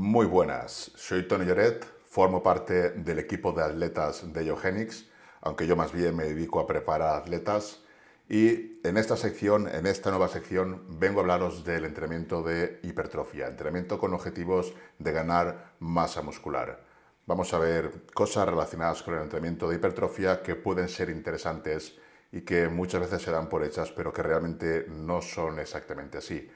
Muy 0.00 0.26
buenas, 0.26 0.92
soy 0.94 1.26
Tony 1.26 1.44
Lloret, 1.44 1.84
formo 2.08 2.40
parte 2.40 2.90
del 2.90 3.18
equipo 3.18 3.50
de 3.50 3.64
atletas 3.64 4.32
de 4.32 4.46
Eugenics, 4.46 5.08
aunque 5.40 5.66
yo 5.66 5.74
más 5.74 5.90
bien 5.90 6.14
me 6.14 6.22
dedico 6.22 6.60
a 6.60 6.68
preparar 6.68 7.16
atletas. 7.16 7.82
Y 8.28 8.78
en 8.86 8.96
esta 8.96 9.16
sección, 9.16 9.66
en 9.66 9.86
esta 9.86 10.10
nueva 10.10 10.28
sección, 10.28 10.84
vengo 11.00 11.18
a 11.18 11.22
hablaros 11.22 11.64
del 11.64 11.84
entrenamiento 11.84 12.44
de 12.44 12.78
hipertrofia, 12.84 13.48
entrenamiento 13.48 13.98
con 13.98 14.14
objetivos 14.14 14.72
de 15.00 15.10
ganar 15.10 15.74
masa 15.80 16.22
muscular. 16.22 16.84
Vamos 17.26 17.52
a 17.52 17.58
ver 17.58 18.04
cosas 18.14 18.48
relacionadas 18.48 19.02
con 19.02 19.14
el 19.14 19.22
entrenamiento 19.22 19.68
de 19.68 19.78
hipertrofia 19.78 20.44
que 20.44 20.54
pueden 20.54 20.88
ser 20.88 21.10
interesantes 21.10 21.98
y 22.30 22.42
que 22.42 22.68
muchas 22.68 23.00
veces 23.00 23.20
se 23.20 23.32
dan 23.32 23.48
por 23.48 23.64
hechas, 23.64 23.90
pero 23.90 24.12
que 24.12 24.22
realmente 24.22 24.86
no 24.88 25.20
son 25.22 25.58
exactamente 25.58 26.18
así. 26.18 26.48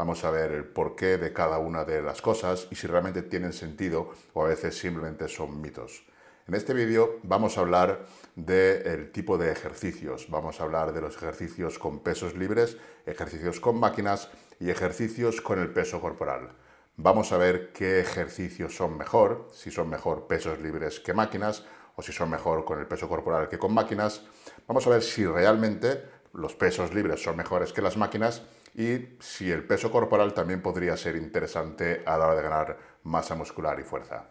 Vamos 0.00 0.24
a 0.24 0.30
ver 0.30 0.52
el 0.52 0.64
porqué 0.64 1.18
de 1.18 1.34
cada 1.34 1.58
una 1.58 1.84
de 1.84 2.00
las 2.00 2.22
cosas 2.22 2.68
y 2.70 2.74
si 2.74 2.86
realmente 2.86 3.20
tienen 3.20 3.52
sentido 3.52 4.08
o 4.32 4.42
a 4.42 4.48
veces 4.48 4.78
simplemente 4.78 5.28
son 5.28 5.60
mitos. 5.60 6.06
En 6.48 6.54
este 6.54 6.72
vídeo 6.72 7.18
vamos 7.22 7.58
a 7.58 7.60
hablar 7.60 8.06
del 8.34 9.12
tipo 9.12 9.36
de 9.36 9.52
ejercicios. 9.52 10.30
Vamos 10.30 10.58
a 10.58 10.64
hablar 10.64 10.94
de 10.94 11.02
los 11.02 11.16
ejercicios 11.16 11.78
con 11.78 11.98
pesos 12.02 12.34
libres, 12.34 12.78
ejercicios 13.04 13.60
con 13.60 13.78
máquinas 13.78 14.30
y 14.58 14.70
ejercicios 14.70 15.42
con 15.42 15.58
el 15.58 15.70
peso 15.70 16.00
corporal. 16.00 16.48
Vamos 16.96 17.30
a 17.32 17.36
ver 17.36 17.70
qué 17.74 18.00
ejercicios 18.00 18.74
son 18.74 18.96
mejor, 18.96 19.48
si 19.52 19.70
son 19.70 19.90
mejor 19.90 20.26
pesos 20.26 20.60
libres 20.60 20.98
que 20.98 21.12
máquinas 21.12 21.66
o 21.96 22.00
si 22.00 22.12
son 22.12 22.30
mejor 22.30 22.64
con 22.64 22.78
el 22.78 22.86
peso 22.86 23.06
corporal 23.06 23.50
que 23.50 23.58
con 23.58 23.74
máquinas. 23.74 24.22
Vamos 24.66 24.86
a 24.86 24.90
ver 24.90 25.02
si 25.02 25.26
realmente 25.26 26.02
los 26.32 26.54
pesos 26.54 26.94
libres 26.94 27.22
son 27.22 27.36
mejores 27.36 27.74
que 27.74 27.82
las 27.82 27.98
máquinas 27.98 28.40
y 28.74 29.16
si 29.20 29.50
el 29.50 29.64
peso 29.64 29.90
corporal 29.90 30.34
también 30.34 30.62
podría 30.62 30.96
ser 30.96 31.16
interesante 31.16 32.02
a 32.06 32.16
la 32.16 32.26
hora 32.26 32.36
de 32.36 32.42
ganar 32.42 32.78
masa 33.02 33.34
muscular 33.34 33.78
y 33.80 33.82
fuerza. 33.82 34.30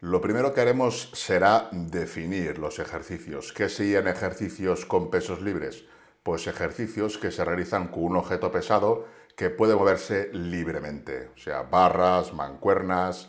Lo 0.00 0.20
primero 0.20 0.52
que 0.52 0.60
haremos 0.60 1.10
será 1.12 1.68
definir 1.70 2.58
los 2.58 2.78
ejercicios. 2.80 3.52
¿Qué 3.52 3.68
serían 3.68 4.08
ejercicios 4.08 4.84
con 4.84 5.10
pesos 5.10 5.40
libres? 5.40 5.84
Pues 6.22 6.46
ejercicios 6.46 7.18
que 7.18 7.30
se 7.30 7.44
realizan 7.44 7.88
con 7.88 8.04
un 8.04 8.16
objeto 8.16 8.50
pesado 8.50 9.06
que 9.36 9.50
puede 9.50 9.76
moverse 9.76 10.30
libremente, 10.32 11.30
o 11.34 11.38
sea, 11.38 11.62
barras, 11.62 12.32
mancuernas, 12.32 13.28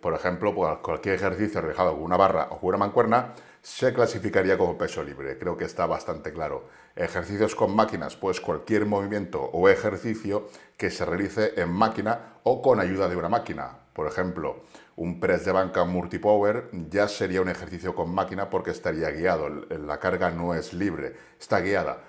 por 0.00 0.14
ejemplo, 0.14 0.54
cualquier 0.82 1.14
ejercicio 1.14 1.60
realizado 1.60 1.92
con 1.92 2.02
una 2.02 2.16
barra 2.16 2.48
o 2.50 2.60
con 2.60 2.68
una 2.68 2.78
mancuerna 2.78 3.34
se 3.62 3.92
clasificaría 3.92 4.56
como 4.56 4.78
peso 4.78 5.02
libre. 5.02 5.38
Creo 5.38 5.56
que 5.56 5.64
está 5.64 5.86
bastante 5.86 6.32
claro. 6.32 6.68
Ejercicios 6.94 7.56
con 7.56 7.74
máquinas, 7.74 8.14
pues 8.14 8.40
cualquier 8.40 8.86
movimiento 8.86 9.42
o 9.42 9.68
ejercicio 9.68 10.46
que 10.76 10.88
se 10.90 11.04
realice 11.04 11.52
en 11.56 11.70
máquina 11.70 12.38
o 12.44 12.62
con 12.62 12.78
ayuda 12.78 13.08
de 13.08 13.16
una 13.16 13.28
máquina. 13.28 13.78
Por 13.92 14.06
ejemplo, 14.06 14.62
un 14.94 15.18
press 15.18 15.44
de 15.44 15.52
banca 15.52 15.84
multipower 15.84 16.70
ya 16.90 17.08
sería 17.08 17.42
un 17.42 17.48
ejercicio 17.48 17.94
con 17.94 18.14
máquina 18.14 18.50
porque 18.50 18.70
estaría 18.70 19.10
guiado. 19.10 19.48
La 19.48 19.98
carga 19.98 20.30
no 20.30 20.54
es 20.54 20.72
libre, 20.72 21.16
está 21.40 21.60
guiada. 21.60 22.04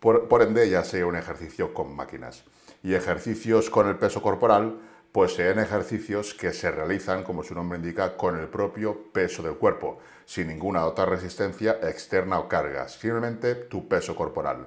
Por, 0.00 0.26
por 0.26 0.42
ende, 0.42 0.68
ya 0.68 0.82
sería 0.82 1.06
un 1.06 1.16
ejercicio 1.16 1.72
con 1.72 1.94
máquinas. 1.94 2.44
Y 2.82 2.94
ejercicios 2.94 3.70
con 3.70 3.86
el 3.86 3.96
peso 3.96 4.22
corporal, 4.22 4.80
pues 5.12 5.34
sean 5.34 5.58
ejercicios 5.58 6.34
que 6.34 6.52
se 6.52 6.70
realizan, 6.70 7.24
como 7.24 7.42
su 7.42 7.54
nombre 7.54 7.78
indica, 7.78 8.16
con 8.16 8.38
el 8.38 8.48
propio 8.48 9.12
peso 9.12 9.42
del 9.42 9.56
cuerpo, 9.56 9.98
sin 10.24 10.48
ninguna 10.48 10.84
otra 10.84 11.06
resistencia 11.06 11.78
externa 11.82 12.38
o 12.38 12.48
carga, 12.48 12.88
simplemente 12.88 13.54
tu 13.54 13.88
peso 13.88 14.14
corporal. 14.14 14.66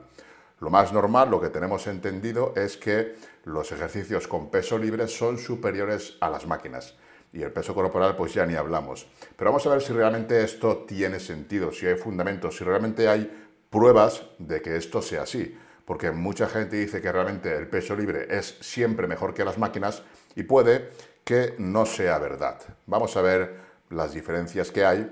Lo 0.59 0.69
más 0.69 0.91
normal, 0.91 1.29
lo 1.29 1.39
que 1.39 1.49
tenemos 1.49 1.87
entendido, 1.87 2.53
es 2.55 2.75
que 2.75 3.15
los 3.45 3.71
ejercicios 3.71 4.27
con 4.27 4.49
peso 4.49 4.77
libre 4.77 5.07
son 5.07 5.37
superiores 5.37 6.17
a 6.19 6.29
las 6.29 6.45
máquinas. 6.47 6.95
Y 7.31 7.43
el 7.43 7.51
peso 7.51 7.75
corporal, 7.75 8.15
pues 8.15 8.33
ya 8.33 8.45
ni 8.45 8.55
hablamos. 8.55 9.07
Pero 9.37 9.51
vamos 9.51 9.65
a 9.67 9.69
ver 9.69 9.81
si 9.81 9.93
realmente 9.93 10.43
esto 10.43 10.79
tiene 10.79 11.19
sentido, 11.19 11.71
si 11.71 11.85
hay 11.85 11.95
fundamentos, 11.95 12.57
si 12.57 12.63
realmente 12.63 13.07
hay 13.07 13.31
pruebas 13.69 14.23
de 14.39 14.61
que 14.61 14.75
esto 14.75 15.01
sea 15.01 15.21
así. 15.21 15.57
Porque 15.85 16.11
mucha 16.11 16.47
gente 16.47 16.75
dice 16.75 17.01
que 17.01 17.11
realmente 17.11 17.55
el 17.55 17.67
peso 17.67 17.95
libre 17.95 18.27
es 18.29 18.57
siempre 18.61 19.07
mejor 19.07 19.33
que 19.33 19.45
las 19.45 19.57
máquinas, 19.57 20.03
y 20.35 20.43
puede 20.43 20.89
que 21.23 21.55
no 21.57 21.85
sea 21.85 22.17
verdad. 22.17 22.59
Vamos 22.85 23.15
a 23.17 23.21
ver 23.21 23.57
las 23.89 24.13
diferencias 24.13 24.71
que 24.71 24.85
hay 24.85 25.09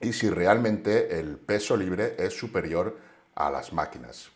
y 0.00 0.12
si 0.12 0.28
realmente 0.30 1.18
el 1.18 1.38
peso 1.38 1.76
libre 1.76 2.16
es 2.18 2.36
superior 2.36 2.98
a 3.34 3.50
las 3.50 3.72
máquinas. 3.72 4.30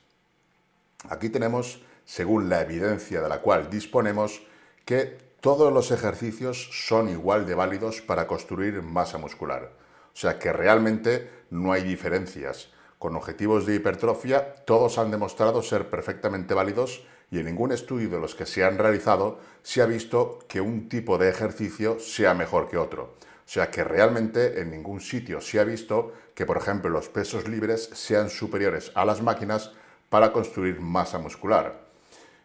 Aquí 1.09 1.31
tenemos, 1.31 1.83
según 2.05 2.49
la 2.49 2.61
evidencia 2.63 3.21
de 3.21 3.29
la 3.29 3.41
cual 3.41 3.71
disponemos, 3.71 4.43
que 4.85 5.19
todos 5.41 5.73
los 5.73 5.91
ejercicios 5.91 6.69
son 6.87 7.09
igual 7.09 7.47
de 7.47 7.55
válidos 7.55 8.01
para 8.03 8.27
construir 8.27 8.83
masa 8.83 9.19
muscular. 9.19 9.73
O 10.13 10.17
sea 10.17 10.39
que 10.39 10.53
realmente 10.53 11.31
no 11.51 11.73
hay 11.73 11.83
diferencias. 11.83 12.69
Con 13.01 13.17
objetivos 13.17 13.65
de 13.65 13.77
hipertrofia, 13.77 14.53
todos 14.67 14.99
han 14.99 15.11
demostrado 15.11 15.63
ser 15.63 15.89
perfectamente 15.89 16.53
válidos 16.53 17.03
y 17.31 17.39
en 17.39 17.47
ningún 17.47 17.73
estudio 17.73 18.11
de 18.11 18.21
los 18.21 18.35
que 18.35 18.45
se 18.45 18.63
han 18.63 18.77
realizado 18.77 19.39
se 19.63 19.81
ha 19.81 19.87
visto 19.87 20.41
que 20.47 20.61
un 20.61 20.87
tipo 20.91 21.17
de 21.17 21.31
ejercicio 21.31 21.99
sea 21.99 22.35
mejor 22.35 22.69
que 22.69 22.77
otro. 22.77 23.15
O 23.25 23.47
sea 23.47 23.71
que 23.71 23.85
realmente 23.85 24.61
en 24.61 24.71
ningún 24.71 25.01
sitio 25.01 25.41
se 25.41 25.59
ha 25.61 25.65
visto 25.65 26.13
que, 26.35 26.45
por 26.45 26.59
ejemplo, 26.59 26.91
los 26.91 27.09
pesos 27.09 27.49
libres 27.49 27.89
sean 27.95 28.29
superiores 28.29 28.93
a 28.95 29.07
las 29.07 29.23
máquinas 29.23 29.73
para 30.11 30.31
construir 30.31 30.79
masa 30.79 31.19
muscular. 31.19 31.81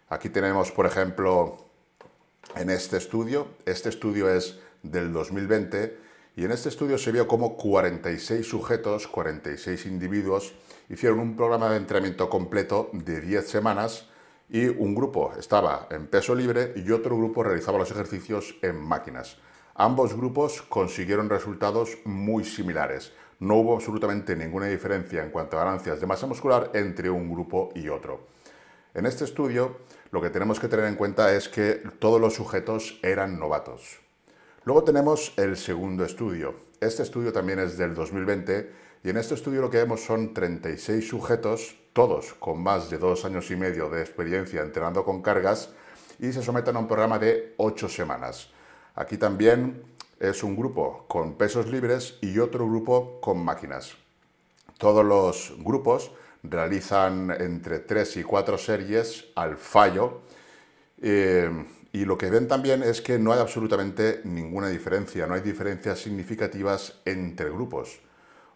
Aquí 0.07 0.29
tenemos, 0.29 0.71
por 0.71 0.85
ejemplo, 0.85 1.65
en 2.55 2.69
este 2.69 2.95
estudio, 2.95 3.49
este 3.65 3.89
estudio 3.89 4.29
es 4.29 4.57
del 4.83 5.11
2020, 5.11 6.04
y 6.35 6.43
en 6.43 6.51
este 6.51 6.69
estudio 6.69 6.97
se 6.97 7.13
vio 7.13 7.27
como 7.27 7.55
46 7.55 8.45
sujetos, 8.45 9.07
46 9.07 9.85
individuos, 9.85 10.53
hicieron 10.89 11.19
un 11.19 11.35
programa 11.35 11.69
de 11.69 11.77
entrenamiento 11.77 12.29
completo 12.29 12.89
de 12.91 13.21
10 13.21 13.47
semanas 13.47 14.09
y 14.49 14.67
un 14.67 14.93
grupo 14.95 15.33
estaba 15.39 15.87
en 15.91 16.07
peso 16.07 16.35
libre 16.35 16.73
y 16.75 16.91
otro 16.91 17.17
grupo 17.17 17.41
realizaba 17.41 17.77
los 17.77 17.91
ejercicios 17.91 18.55
en 18.61 18.75
máquinas. 18.81 19.37
Ambos 19.75 20.15
grupos 20.15 20.61
consiguieron 20.61 21.29
resultados 21.29 21.97
muy 22.03 22.43
similares. 22.43 23.13
No 23.39 23.55
hubo 23.55 23.75
absolutamente 23.75 24.35
ninguna 24.35 24.67
diferencia 24.67 25.23
en 25.23 25.31
cuanto 25.31 25.57
a 25.57 25.63
ganancias 25.63 26.01
de 26.01 26.07
masa 26.07 26.27
muscular 26.27 26.71
entre 26.73 27.09
un 27.09 27.31
grupo 27.31 27.69
y 27.75 27.87
otro. 27.87 28.27
En 28.93 29.05
este 29.05 29.23
estudio 29.23 29.77
lo 30.11 30.21
que 30.21 30.29
tenemos 30.29 30.59
que 30.59 30.67
tener 30.67 30.85
en 30.85 30.95
cuenta 30.95 31.33
es 31.33 31.49
que 31.49 31.81
todos 31.99 32.19
los 32.19 32.35
sujetos 32.35 32.99
eran 33.03 33.39
novatos. 33.39 34.04
Luego 34.65 34.83
tenemos 34.83 35.31
el 35.37 35.57
segundo 35.57 36.03
estudio. 36.03 36.55
Este 36.81 37.03
estudio 37.03 37.31
también 37.31 37.59
es 37.59 37.77
del 37.77 37.93
2020 37.93 38.71
y 39.03 39.09
en 39.11 39.17
este 39.17 39.35
estudio 39.35 39.61
lo 39.61 39.69
que 39.69 39.77
vemos 39.77 40.03
son 40.03 40.33
36 40.33 41.07
sujetos 41.07 41.75
todos 41.93 42.33
con 42.33 42.63
más 42.63 42.89
de 42.89 42.97
dos 42.97 43.25
años 43.25 43.51
y 43.51 43.55
medio 43.55 43.91
de 43.91 44.01
experiencia 44.01 44.63
entrenando 44.63 45.05
con 45.05 45.21
cargas 45.21 45.69
y 46.17 46.33
se 46.33 46.41
someten 46.41 46.75
a 46.75 46.79
un 46.79 46.87
programa 46.87 47.19
de 47.19 47.53
ocho 47.57 47.87
semanas. 47.87 48.49
Aquí 48.95 49.17
también 49.17 49.83
es 50.19 50.41
un 50.41 50.55
grupo 50.55 51.05
con 51.07 51.35
pesos 51.35 51.67
libres 51.67 52.17
y 52.21 52.39
otro 52.39 52.67
grupo 52.67 53.21
con 53.21 53.45
máquinas. 53.45 53.95
Todos 54.79 55.05
los 55.05 55.53
grupos 55.59 56.11
realizan 56.41 57.29
entre 57.29 57.81
tres 57.81 58.17
y 58.17 58.23
cuatro 58.23 58.57
series 58.57 59.25
al 59.35 59.57
fallo 59.57 60.21
eh, 61.03 61.51
y 61.95 62.03
lo 62.03 62.17
que 62.17 62.29
ven 62.29 62.49
también 62.49 62.83
es 62.83 62.99
que 62.99 63.17
no 63.17 63.31
hay 63.31 63.39
absolutamente 63.39 64.19
ninguna 64.25 64.67
diferencia, 64.67 65.27
no 65.27 65.33
hay 65.33 65.39
diferencias 65.39 65.99
significativas 65.99 66.99
entre 67.05 67.49
grupos. 67.49 68.01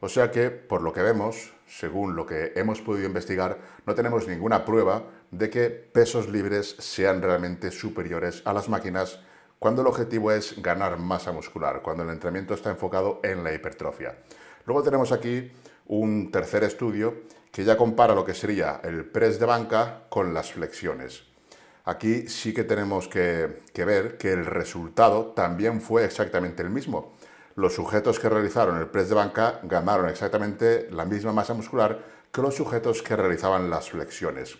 O 0.01 0.09
sea 0.09 0.29
que, 0.29 0.49
por 0.49 0.81
lo 0.81 0.91
que 0.91 1.01
vemos, 1.01 1.53
según 1.65 2.17
lo 2.17 2.25
que 2.25 2.51
hemos 2.57 2.81
podido 2.81 3.07
investigar, 3.07 3.57
no 3.85 3.95
tenemos 3.95 4.27
ninguna 4.27 4.65
prueba 4.65 5.05
de 5.31 5.49
que 5.49 5.69
pesos 5.69 6.27
libres 6.27 6.75
sean 6.79 7.21
realmente 7.21 7.71
superiores 7.71 8.41
a 8.43 8.51
las 8.51 8.67
máquinas 8.67 9.21
cuando 9.57 9.83
el 9.83 9.87
objetivo 9.87 10.33
es 10.33 10.61
ganar 10.61 10.99
masa 10.99 11.31
muscular, 11.31 11.81
cuando 11.81 12.03
el 12.03 12.09
entrenamiento 12.09 12.53
está 12.53 12.71
enfocado 12.71 13.21
en 13.23 13.41
la 13.45 13.53
hipertrofia. 13.53 14.17
Luego 14.65 14.83
tenemos 14.83 15.13
aquí 15.13 15.49
un 15.87 16.29
tercer 16.29 16.65
estudio 16.65 17.21
que 17.53 17.63
ya 17.63 17.77
compara 17.77 18.13
lo 18.13 18.25
que 18.25 18.33
sería 18.33 18.81
el 18.83 19.05
press 19.05 19.39
de 19.39 19.45
banca 19.45 20.07
con 20.09 20.33
las 20.33 20.51
flexiones. 20.51 21.29
Aquí 21.89 22.27
sí 22.27 22.53
que 22.53 22.65
tenemos 22.65 23.07
que, 23.07 23.63
ver 23.73 24.19
que 24.19 24.31
el 24.31 24.45
resultado 24.45 25.33
también 25.35 25.81
fue 25.81 26.05
exactamente 26.05 26.61
el 26.61 26.69
mismo 26.69 27.13
los 27.55 27.73
sujetos 27.73 28.19
que 28.19 28.29
realizaron 28.29 28.77
el 28.77 28.85
press 28.89 29.09
de 29.09 29.15
banca 29.15 29.59
ganaron 29.63 30.07
exactamente 30.07 30.87
la 30.91 31.05
misma 31.05 31.33
masa 31.33 31.55
muscular 31.55 31.99
que 32.31 32.43
los 32.43 32.55
sujetos 32.55 33.01
que 33.01 33.15
realizaban 33.15 33.71
las 33.71 33.89
flexiones. 33.89 34.59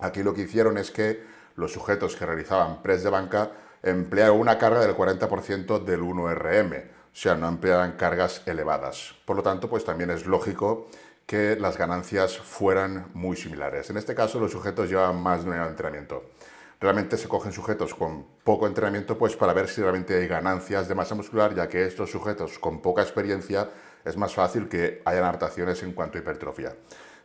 Aquí 0.00 0.24
lo 0.24 0.34
que 0.34 0.42
hicieron 0.42 0.76
es 0.76 0.90
que 0.90 1.22
los 1.54 1.72
sujetos 1.72 2.16
que 2.16 2.26
realizaban 2.26 2.82
press 2.82 3.04
de 3.04 3.10
banca 3.10 3.52
emplearon 3.84 4.40
una 4.40 4.58
carga 4.58 4.80
del 4.80 4.96
40% 4.96 5.84
del 5.84 6.00
1RM, 6.02 6.82
o 6.82 6.88
sea, 7.12 7.36
no 7.36 7.46
empleaban 7.46 7.92
cargas 7.92 8.42
elevadas. 8.44 9.14
Por 9.24 9.36
lo 9.36 9.44
tanto, 9.44 9.70
pues 9.70 9.84
también 9.84 10.10
es 10.10 10.26
lógico 10.26 10.88
que 11.26 11.56
las 11.56 11.76
ganancias 11.76 12.38
fueran 12.38 13.10
muy 13.12 13.36
similares. 13.36 13.90
En 13.90 13.96
este 13.96 14.14
caso, 14.14 14.38
los 14.38 14.52
sujetos 14.52 14.88
llevan 14.88 15.20
más 15.20 15.42
de 15.42 15.48
un 15.48 15.54
año 15.54 15.64
de 15.64 15.70
entrenamiento. 15.70 16.30
realmente 16.78 17.16
se 17.16 17.26
cogen 17.26 17.52
sujetos 17.52 17.94
con 17.94 18.26
poco 18.44 18.66
entrenamiento 18.66 19.16
pues 19.16 19.34
para 19.34 19.54
ver 19.54 19.66
si 19.66 19.80
realmente 19.80 20.14
hay 20.14 20.28
ganancias 20.28 20.86
de 20.88 20.94
masa 20.94 21.14
muscular, 21.14 21.54
ya 21.54 21.68
que 21.68 21.86
estos 21.86 22.10
sujetos 22.10 22.58
con 22.58 22.82
poca 22.82 23.02
experiencia 23.02 23.70
es 24.04 24.16
más 24.16 24.34
fácil 24.34 24.68
que 24.68 25.02
hayan 25.04 25.24
adaptaciones 25.24 25.82
en 25.82 25.92
cuanto 25.92 26.18
a 26.18 26.20
hipertrofia. 26.20 26.76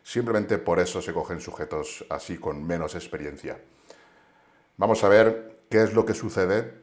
Simplemente 0.02 0.58
por 0.58 0.80
eso 0.80 1.00
se 1.00 1.12
cogen 1.12 1.40
sujetos 1.40 2.04
así 2.08 2.38
con 2.38 2.66
menos 2.66 2.94
experiencia. 2.94 3.58
Vamos 4.78 5.04
a 5.04 5.08
ver 5.08 5.60
qué 5.68 5.82
es 5.82 5.92
lo 5.92 6.06
que 6.06 6.14
sucede 6.14 6.74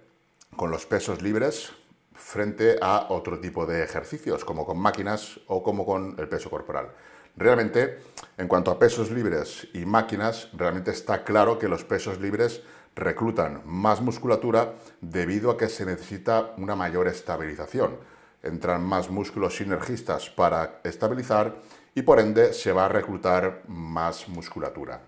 con 0.55 0.71
los 0.71 0.85
pesos 0.85 1.21
libres 1.21 1.73
frente 2.19 2.77
a 2.81 3.07
otro 3.09 3.39
tipo 3.39 3.65
de 3.65 3.83
ejercicios, 3.83 4.45
como 4.45 4.65
con 4.65 4.77
máquinas 4.77 5.39
o 5.47 5.63
como 5.63 5.85
con 5.85 6.15
el 6.19 6.27
peso 6.27 6.49
corporal. 6.49 6.91
Realmente, 7.35 7.99
en 8.37 8.47
cuanto 8.47 8.69
a 8.69 8.77
pesos 8.77 9.09
libres 9.09 9.67
y 9.73 9.85
máquinas, 9.85 10.49
realmente 10.53 10.91
está 10.91 11.23
claro 11.23 11.57
que 11.57 11.69
los 11.69 11.85
pesos 11.85 12.19
libres 12.19 12.61
reclutan 12.95 13.61
más 13.65 14.01
musculatura 14.01 14.73
debido 14.99 15.49
a 15.49 15.57
que 15.57 15.69
se 15.69 15.85
necesita 15.85 16.53
una 16.57 16.75
mayor 16.75 17.07
estabilización. 17.07 17.97
Entran 18.43 18.83
más 18.83 19.09
músculos 19.09 19.55
sinergistas 19.55 20.29
para 20.29 20.81
estabilizar 20.83 21.55
y 21.95 22.01
por 22.01 22.19
ende 22.19 22.53
se 22.53 22.73
va 22.73 22.85
a 22.85 22.89
reclutar 22.89 23.63
más 23.67 24.27
musculatura. 24.27 25.01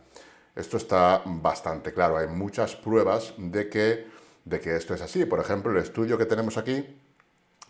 Esto 0.55 0.77
está 0.77 1.21
bastante 1.25 1.93
claro. 1.93 2.17
Hay 2.17 2.27
muchas 2.27 2.75
pruebas 2.75 3.33
de 3.37 3.69
que, 3.69 4.07
de 4.45 4.59
que 4.59 4.75
esto 4.75 4.93
es 4.93 5.01
así. 5.01 5.25
Por 5.25 5.39
ejemplo, 5.39 5.71
el 5.71 5.77
estudio 5.77 6.17
que 6.17 6.25
tenemos 6.25 6.57
aquí, 6.57 7.00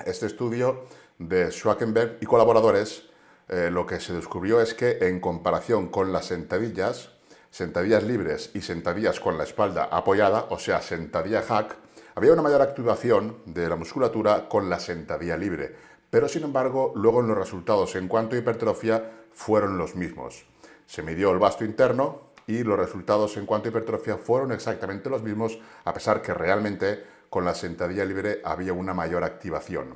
este 0.06 0.26
estudio 0.26 0.86
de 1.18 1.52
Schwackenberg 1.52 2.18
y 2.22 2.26
colaboradores, 2.26 3.04
eh, 3.48 3.70
lo 3.72 3.86
que 3.86 4.00
se 4.00 4.14
descubrió 4.14 4.62
es 4.62 4.74
que 4.74 4.98
en 5.02 5.20
comparación 5.20 5.90
con 5.90 6.12
las 6.12 6.26
sentadillas, 6.26 7.10
sentadillas 7.50 8.04
libres 8.04 8.52
y 8.54 8.62
sentadillas 8.62 9.20
con 9.20 9.38
la 9.38 9.44
espalda 9.44 9.90
apoyada, 9.92 10.48
o 10.50 10.58
sea, 10.58 10.82
sentadilla 10.82 11.42
hack, 11.42 11.76
había 12.16 12.34
una 12.34 12.42
mayor 12.42 12.62
activación 12.62 13.38
de 13.46 13.70
la 13.70 13.76
musculatura 13.76 14.50
con 14.50 14.70
la 14.70 14.80
sentadilla 14.80 15.38
libre. 15.38 15.76
Pero 16.10 16.28
sin 16.28 16.44
embargo, 16.44 16.92
luego 16.96 17.22
en 17.22 17.28
los 17.28 17.38
resultados 17.38 17.96
en 17.96 18.08
cuanto 18.08 18.36
a 18.36 18.40
hipertrofia 18.40 19.10
fueron 19.34 19.78
los 19.78 19.96
mismos. 19.96 20.46
Se 20.86 21.04
midió 21.04 21.32
el 21.32 21.40
vasto 21.40 21.64
interno 21.64 22.32
y 22.48 22.64
los 22.64 22.78
resultados 22.78 23.38
en 23.38 23.46
cuanto 23.46 23.68
a 23.68 23.72
hipertrofia 23.72 24.18
fueron 24.18 24.52
exactamente 24.52 25.10
los 25.10 25.24
mismos, 25.24 25.58
a 25.86 25.94
pesar 25.94 26.22
que 26.22 26.34
realmente 26.34 27.04
con 27.32 27.46
la 27.46 27.56
sentadilla 27.56 28.04
libre 28.04 28.42
había 28.44 28.74
una 28.74 28.94
mayor 28.94 29.24
activación. 29.24 29.96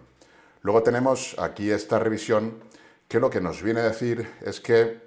Luego 0.61 0.83
tenemos 0.83 1.35
aquí 1.37 1.69
esta 1.69 1.99
revisión 1.99 2.63
que 3.09 3.19
lo 3.19 3.29
que 3.29 3.41
nos 3.41 3.61
viene 3.61 3.81
a 3.81 3.89
decir 3.89 4.25
es 4.41 4.61
que 4.61 5.01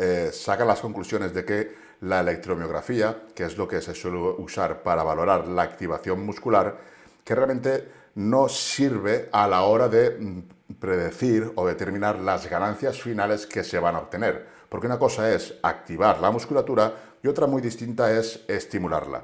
eh, 0.00 0.30
saca 0.32 0.64
las 0.64 0.80
conclusiones 0.80 1.32
de 1.32 1.44
que 1.44 1.74
la 2.00 2.18
electromiografía, 2.18 3.22
que 3.36 3.44
es 3.44 3.56
lo 3.56 3.68
que 3.68 3.80
se 3.80 3.94
suele 3.94 4.18
usar 4.18 4.82
para 4.82 5.04
valorar 5.04 5.46
la 5.46 5.62
activación 5.62 6.26
muscular, 6.26 6.76
que 7.22 7.36
realmente 7.36 7.88
no 8.16 8.48
sirve 8.48 9.28
a 9.30 9.46
la 9.46 9.62
hora 9.62 9.88
de 9.88 10.10
mm, 10.10 10.74
predecir 10.80 11.52
o 11.54 11.68
determinar 11.68 12.18
las 12.18 12.50
ganancias 12.50 13.00
finales 13.00 13.46
que 13.46 13.62
se 13.62 13.78
van 13.78 13.94
a 13.94 14.00
obtener. 14.00 14.44
Porque 14.68 14.88
una 14.88 14.98
cosa 14.98 15.32
es 15.32 15.54
activar 15.62 16.18
la 16.20 16.32
musculatura 16.32 16.94
y 17.22 17.28
otra 17.28 17.46
muy 17.46 17.62
distinta 17.62 18.10
es 18.10 18.40
estimularla. 18.48 19.22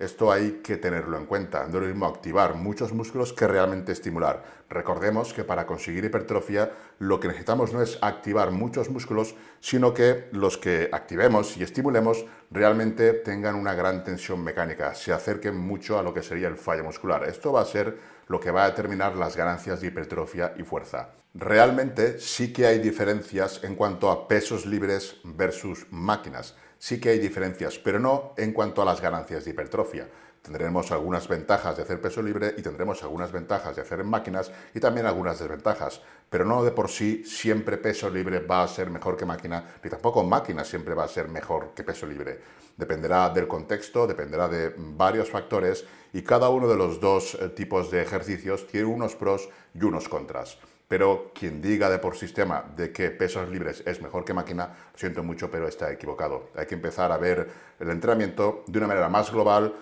Esto 0.00 0.32
hay 0.32 0.62
que 0.64 0.78
tenerlo 0.78 1.18
en 1.18 1.26
cuenta. 1.26 1.66
No 1.66 1.78
lo 1.78 1.86
mismo 1.86 2.06
activar 2.06 2.54
muchos 2.54 2.94
músculos 2.94 3.34
que 3.34 3.46
realmente 3.46 3.92
estimular. 3.92 4.42
Recordemos 4.70 5.34
que 5.34 5.44
para 5.44 5.66
conseguir 5.66 6.06
hipertrofia 6.06 6.72
lo 7.00 7.20
que 7.20 7.28
necesitamos 7.28 7.74
no 7.74 7.82
es 7.82 7.98
activar 8.00 8.50
muchos 8.50 8.88
músculos, 8.88 9.34
sino 9.60 9.92
que 9.92 10.30
los 10.32 10.56
que 10.56 10.88
activemos 10.90 11.54
y 11.58 11.64
estimulemos 11.64 12.24
realmente 12.50 13.12
tengan 13.12 13.56
una 13.56 13.74
gran 13.74 14.02
tensión 14.02 14.42
mecánica, 14.42 14.94
se 14.94 15.12
acerquen 15.12 15.58
mucho 15.58 15.98
a 15.98 16.02
lo 16.02 16.14
que 16.14 16.22
sería 16.22 16.48
el 16.48 16.56
fallo 16.56 16.84
muscular. 16.84 17.24
Esto 17.24 17.52
va 17.52 17.60
a 17.60 17.66
ser 17.66 17.98
lo 18.26 18.40
que 18.40 18.50
va 18.50 18.64
a 18.64 18.70
determinar 18.70 19.16
las 19.16 19.36
ganancias 19.36 19.82
de 19.82 19.88
hipertrofia 19.88 20.54
y 20.56 20.62
fuerza. 20.62 21.10
Realmente 21.34 22.18
sí 22.18 22.54
que 22.54 22.64
hay 22.66 22.78
diferencias 22.78 23.62
en 23.64 23.74
cuanto 23.74 24.10
a 24.10 24.26
pesos 24.26 24.64
libres 24.64 25.16
versus 25.24 25.86
máquinas 25.90 26.56
sí 26.80 26.98
que 26.98 27.10
hay 27.10 27.18
diferencias, 27.18 27.78
pero 27.78 28.00
no 28.00 28.32
en 28.38 28.52
cuanto 28.52 28.80
a 28.80 28.86
las 28.86 29.02
ganancias 29.02 29.44
de 29.44 29.50
hipertrofia. 29.50 30.08
Tendremos 30.40 30.90
algunas 30.90 31.28
ventajas 31.28 31.76
de 31.76 31.82
hacer 31.82 32.00
peso 32.00 32.22
libre 32.22 32.54
y 32.56 32.62
tendremos 32.62 33.02
algunas 33.02 33.30
ventajas 33.30 33.76
de 33.76 33.82
hacer 33.82 34.00
en 34.00 34.08
máquinas 34.08 34.50
y 34.74 34.80
también 34.80 35.04
algunas 35.04 35.38
desventajas, 35.38 36.00
pero 36.30 36.46
no 36.46 36.64
de 36.64 36.70
por 36.70 36.88
sí 36.88 37.22
siempre 37.26 37.76
peso 37.76 38.08
libre 38.08 38.38
va 38.38 38.62
a 38.62 38.68
ser 38.68 38.88
mejor 38.88 39.18
que 39.18 39.26
máquina, 39.26 39.62
ni 39.84 39.90
tampoco 39.90 40.24
máquina 40.24 40.64
siempre 40.64 40.94
va 40.94 41.04
a 41.04 41.08
ser 41.08 41.28
mejor 41.28 41.74
que 41.74 41.84
peso 41.84 42.06
libre. 42.06 42.40
Dependerá 42.78 43.28
del 43.28 43.46
contexto, 43.46 44.06
dependerá 44.06 44.48
de 44.48 44.72
varios 44.78 45.28
factores 45.28 45.84
y 46.14 46.22
cada 46.22 46.48
uno 46.48 46.66
de 46.66 46.76
los 46.76 46.98
dos 46.98 47.34
eh, 47.34 47.50
tipos 47.50 47.90
de 47.90 48.00
ejercicios 48.00 48.66
tiene 48.66 48.86
unos 48.86 49.16
pros 49.16 49.50
y 49.74 49.84
unos 49.84 50.08
contras. 50.08 50.56
Pero 50.90 51.30
quien 51.32 51.62
diga 51.62 51.88
de 51.88 52.00
por 52.00 52.16
sistema 52.16 52.64
de 52.74 52.90
que 52.90 53.12
pesos 53.12 53.48
libres 53.48 53.80
es 53.86 54.02
mejor 54.02 54.24
que 54.24 54.34
máquina, 54.34 54.74
siento 54.96 55.22
mucho, 55.22 55.48
pero 55.48 55.68
está 55.68 55.92
equivocado. 55.92 56.48
Hay 56.56 56.66
que 56.66 56.74
empezar 56.74 57.12
a 57.12 57.16
ver 57.16 57.48
el 57.78 57.90
entrenamiento 57.90 58.64
de 58.66 58.78
una 58.78 58.88
manera 58.88 59.08
más 59.08 59.30
global, 59.30 59.76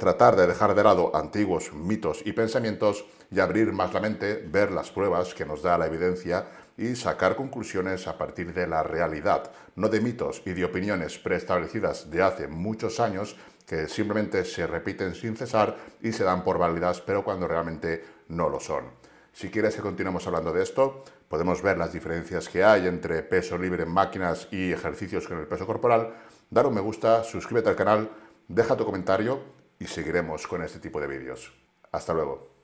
tratar 0.00 0.36
de 0.36 0.46
dejar 0.46 0.74
de 0.74 0.82
lado 0.82 1.14
antiguos 1.14 1.74
mitos 1.74 2.22
y 2.24 2.32
pensamientos 2.32 3.04
y 3.30 3.40
abrir 3.40 3.74
más 3.74 3.92
la 3.92 4.00
mente, 4.00 4.42
ver 4.50 4.72
las 4.72 4.90
pruebas 4.90 5.34
que 5.34 5.44
nos 5.44 5.60
da 5.60 5.76
la 5.76 5.84
evidencia 5.84 6.46
y 6.78 6.96
sacar 6.96 7.36
conclusiones 7.36 8.08
a 8.08 8.16
partir 8.16 8.54
de 8.54 8.66
la 8.66 8.82
realidad, 8.82 9.52
no 9.76 9.88
de 9.90 10.00
mitos 10.00 10.40
y 10.46 10.54
de 10.54 10.64
opiniones 10.64 11.18
preestablecidas 11.18 12.10
de 12.10 12.22
hace 12.22 12.48
muchos 12.48 13.00
años 13.00 13.36
que 13.66 13.86
simplemente 13.86 14.46
se 14.46 14.66
repiten 14.66 15.14
sin 15.14 15.36
cesar 15.36 15.76
y 16.00 16.10
se 16.12 16.24
dan 16.24 16.42
por 16.42 16.56
válidas, 16.56 17.02
pero 17.02 17.22
cuando 17.22 17.46
realmente 17.46 18.02
no 18.28 18.48
lo 18.48 18.60
son. 18.60 18.84
Si 19.38 19.50
quieres 19.50 19.76
que 19.76 19.82
continuemos 19.82 20.26
hablando 20.26 20.52
de 20.52 20.64
esto, 20.64 21.04
podemos 21.28 21.62
ver 21.62 21.78
las 21.78 21.92
diferencias 21.92 22.48
que 22.48 22.64
hay 22.64 22.88
entre 22.88 23.22
peso 23.22 23.56
libre 23.56 23.84
en 23.84 23.88
máquinas 23.88 24.48
y 24.50 24.72
ejercicios 24.72 25.28
con 25.28 25.38
el 25.38 25.46
peso 25.46 25.64
corporal. 25.64 26.12
Dar 26.50 26.66
un 26.66 26.74
me 26.74 26.80
gusta, 26.80 27.22
suscríbete 27.22 27.68
al 27.68 27.76
canal, 27.76 28.10
deja 28.48 28.76
tu 28.76 28.84
comentario 28.84 29.40
y 29.78 29.84
seguiremos 29.86 30.44
con 30.48 30.64
este 30.64 30.80
tipo 30.80 31.00
de 31.00 31.06
vídeos. 31.06 31.52
Hasta 31.92 32.14
luego. 32.14 32.57